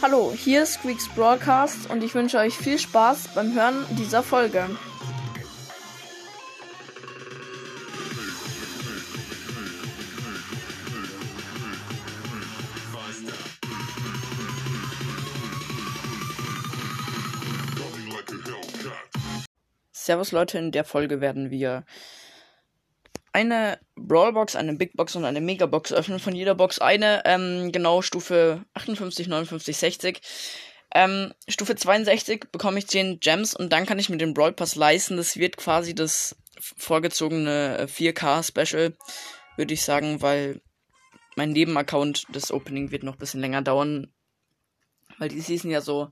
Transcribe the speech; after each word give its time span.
Hallo, 0.00 0.32
hier 0.32 0.62
ist 0.62 0.74
Squeaks 0.74 1.08
Broadcast 1.08 1.90
und 1.90 2.04
ich 2.04 2.14
wünsche 2.14 2.38
euch 2.38 2.54
viel 2.54 2.78
Spaß 2.78 3.34
beim 3.34 3.52
Hören 3.52 3.84
dieser 3.98 4.22
Folge. 4.22 4.64
Servus 19.90 20.30
Leute, 20.30 20.58
in 20.58 20.70
der 20.70 20.84
Folge 20.84 21.20
werden 21.20 21.50
wir 21.50 21.84
eine 23.32 23.78
Brawlbox, 23.96 24.56
eine 24.56 24.74
Big 24.74 24.96
Box 24.96 25.16
und 25.16 25.24
eine 25.24 25.40
Megabox 25.40 25.92
öffnen. 25.92 26.18
Von 26.18 26.34
jeder 26.34 26.54
Box 26.54 26.78
eine, 26.78 27.22
ähm, 27.24 27.72
genau 27.72 28.02
Stufe 28.02 28.64
58, 28.74 29.28
59, 29.28 29.76
60. 29.76 30.20
Ähm, 30.94 31.34
Stufe 31.46 31.76
62 31.76 32.46
bekomme 32.50 32.78
ich 32.78 32.88
10 32.88 33.20
Gems 33.20 33.54
und 33.54 33.72
dann 33.72 33.84
kann 33.84 33.98
ich 33.98 34.08
mir 34.08 34.16
den 34.16 34.34
Brawl 34.34 34.52
Pass 34.52 34.74
leisten. 34.74 35.16
Das 35.16 35.36
wird 35.36 35.56
quasi 35.56 35.94
das 35.94 36.36
vorgezogene 36.58 37.86
4K 37.88 38.42
Special, 38.42 38.96
würde 39.56 39.74
ich 39.74 39.82
sagen, 39.82 40.22
weil 40.22 40.60
mein 41.36 41.50
Nebenaccount, 41.50 42.24
das 42.32 42.50
Opening 42.50 42.90
wird 42.90 43.02
noch 43.02 43.14
ein 43.14 43.18
bisschen 43.18 43.40
länger 43.40 43.62
dauern. 43.62 44.12
Weil 45.18 45.28
die 45.28 45.40
Season 45.40 45.70
ja 45.70 45.80
so, 45.80 46.10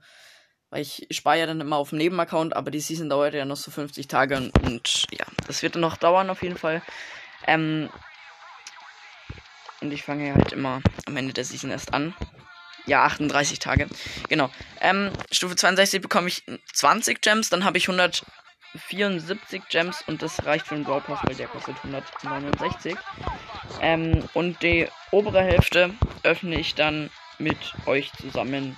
weil 0.71 0.83
ich 0.83 1.07
spare 1.11 1.39
ja 1.39 1.47
dann 1.47 1.61
immer 1.61 1.77
auf 1.77 1.91
dem 1.91 1.99
Nebenaccount, 1.99 2.55
aber 2.57 2.71
die 2.71 2.81
Season 2.81 3.09
dauert 3.09 3.35
ja 3.35 3.45
noch 3.45 3.57
so 3.57 3.71
50 3.71 4.09
Tage 4.09 4.37
und, 4.37 4.59
und 4.65 5.07
ja, 5.11 5.27
das 5.47 5.63
wird 5.63 5.75
dann 5.75 5.83
noch 5.83 5.97
dauern 5.97 6.31
auf 6.31 6.43
jeden 6.43 6.57
Fall. 6.57 6.83
Ähm, 7.47 7.89
und 9.81 9.93
ich 9.93 10.03
fange 10.03 10.35
halt 10.35 10.53
immer 10.53 10.81
am 11.07 11.17
Ende 11.17 11.33
der 11.33 11.45
Season 11.45 11.71
erst 11.71 11.93
an. 11.93 12.15
Ja, 12.87 13.05
38 13.05 13.59
Tage. 13.59 13.89
Genau. 14.29 14.51
Ähm, 14.81 15.11
Stufe 15.33 15.57
62 15.57 16.01
bekomme 16.01 16.29
ich 16.29 16.45
20 16.73 17.21
Gems, 17.21 17.49
dann 17.51 17.65
habe 17.65 17.79
ich 17.79 17.89
174 17.89 19.63
Gems 19.69 20.05
und 20.07 20.23
das 20.23 20.45
reicht 20.47 20.69
für 20.69 20.77
den 20.77 20.85
Brawl 20.85 21.01
Pass, 21.01 21.19
weil 21.25 21.35
der 21.35 21.49
kostet 21.49 21.77
169. 21.79 22.97
Ähm, 23.81 24.29
und 24.35 24.63
die 24.63 24.89
obere 25.11 25.43
Hälfte 25.43 25.95
öffne 26.23 26.59
ich 26.59 26.75
dann 26.75 27.11
mit 27.39 27.59
euch 27.87 28.13
zusammen. 28.13 28.77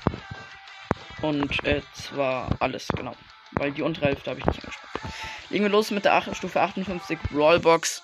Und 1.22 1.64
äh, 1.64 1.83
zwar 1.94 2.50
alles, 2.61 2.88
genau. 2.88 3.14
Weil 3.52 3.72
die 3.72 3.83
untere 3.83 4.06
Hälfte 4.06 4.30
habe 4.30 4.41
ich 4.41 4.47
nicht 4.47 4.61
angesprochen. 4.61 5.12
Legen 5.50 5.64
wir 5.64 5.70
los 5.70 5.91
mit 5.91 6.05
der 6.05 6.14
8, 6.14 6.36
Stufe 6.36 6.61
58 6.61 7.19
Rollbox. 7.34 8.02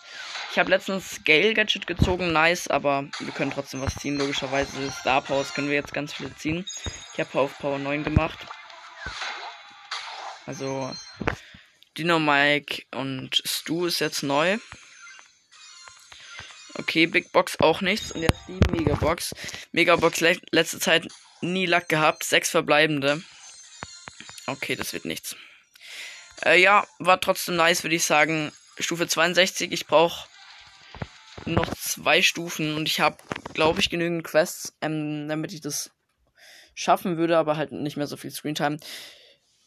Ich 0.51 0.59
habe 0.59 0.71
letztens 0.71 1.23
Gale 1.25 1.53
Gadget 1.53 1.87
gezogen, 1.87 2.33
nice, 2.33 2.69
aber 2.69 3.05
wir 3.19 3.33
können 3.33 3.51
trotzdem 3.51 3.81
was 3.81 3.97
ziehen. 3.97 4.17
Logischerweise 4.17 4.91
Star 4.93 5.21
Powers 5.21 5.53
können 5.53 5.69
wir 5.69 5.75
jetzt 5.75 5.93
ganz 5.93 6.13
viel 6.13 6.33
ziehen. 6.37 6.65
Ich 7.13 7.21
habe 7.21 7.39
auf 7.41 7.59
Power 7.59 7.79
9 7.79 8.05
gemacht. 8.05 8.39
Also 10.47 10.91
Dino 11.99 12.19
Mike 12.19 12.85
und 12.95 13.43
Stu 13.45 13.87
ist 13.87 14.01
jetzt 14.01 14.23
neu. 14.23 14.59
Okay, 16.95 17.07
Big 17.07 17.33
Box 17.33 17.59
auch 17.59 17.81
nichts. 17.81 18.13
Und 18.13 18.23
jetzt 18.23 18.39
die 18.47 18.61
Mega 18.71 18.95
Box. 18.95 19.35
Mega 19.73 19.97
Box 19.97 20.21
le 20.21 20.39
letzte 20.53 20.79
Zeit 20.79 21.09
nie 21.41 21.67
Lack 21.67 21.89
gehabt. 21.89 22.23
Sechs 22.23 22.51
verbleibende. 22.51 23.21
Okay, 24.47 24.77
das 24.77 24.93
wird 24.93 25.05
nichts. 25.05 25.35
Äh, 26.45 26.63
ja, 26.63 26.87
war 27.01 27.21
trotzdem 27.21 27.57
nice, 27.57 27.83
würde 27.83 27.97
ich 27.97 28.05
sagen. 28.05 28.53
Stufe 28.79 29.09
62. 29.09 29.73
Ich 29.73 29.89
brauche 29.89 30.29
noch 31.47 31.75
zwei 31.75 32.23
Stufen 32.23 32.77
und 32.77 32.87
ich 32.87 33.01
habe, 33.01 33.17
glaube 33.55 33.81
ich, 33.81 33.91
genügend 33.91 34.23
Quests, 34.23 34.73
ähm, 34.81 35.27
damit 35.27 35.53
ich 35.53 35.63
das 35.63 35.91
schaffen 36.77 37.17
würde, 37.17 37.37
aber 37.37 37.57
halt 37.57 37.73
nicht 37.73 37.97
mehr 37.97 38.07
so 38.07 38.17
viel 38.17 38.31
Screentime. 38.31 38.79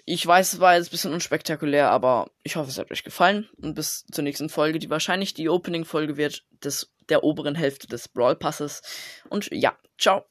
Ich 0.09 0.25
weiß, 0.25 0.53
es 0.53 0.59
war 0.61 0.75
jetzt 0.75 0.87
ein 0.87 0.91
bisschen 0.91 1.13
unspektakulär, 1.13 1.91
aber 1.91 2.31
ich 2.43 2.55
hoffe, 2.55 2.69
es 2.69 2.77
hat 2.77 2.89
euch 2.91 3.03
gefallen. 3.03 3.49
Und 3.57 3.75
bis 3.75 4.05
zur 4.09 4.23
nächsten 4.23 4.47
Folge, 4.47 4.79
die 4.79 4.89
wahrscheinlich 4.89 5.33
die 5.33 5.49
Opening-Folge 5.49 6.15
wird 6.15 6.45
des, 6.63 6.93
der 7.09 7.25
oberen 7.25 7.55
Hälfte 7.55 7.87
des 7.87 8.07
Brawl 8.07 8.37
Passes. 8.37 8.81
Und 9.27 9.49
ja, 9.51 9.75
ciao. 9.99 10.23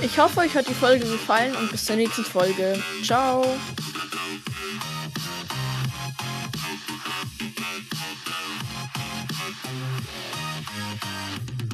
Ich 0.00 0.16
hoffe, 0.16 0.38
euch 0.38 0.54
hat 0.54 0.68
die 0.68 0.74
Folge 0.74 1.06
gefallen 1.06 1.56
und 1.56 1.72
bis 1.72 1.86
zur 1.86 1.96
nächsten 1.96 2.24
Folge. 2.24 2.80
Ciao. 3.02 3.44